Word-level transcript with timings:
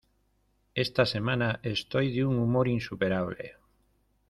Esta 0.73 1.05
semana 1.05 1.59
estoy 1.61 2.11
de 2.11 2.25
un 2.25 2.39
humor 2.39 2.67
insuperable. 2.67 3.53